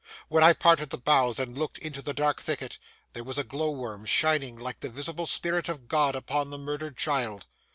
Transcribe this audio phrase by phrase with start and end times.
[0.29, 2.79] When I parted the boughs and looked into the dark thicket,
[3.13, 6.97] there was a glow worm shining like the visible spirit of God upon the murdered
[6.97, 7.45] child.